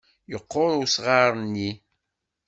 [0.31, 1.69] Yeqqur usɣar-nni.